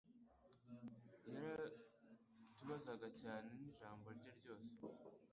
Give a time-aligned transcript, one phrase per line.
[1.23, 4.75] biratubabaza cyane nijambo rye ryose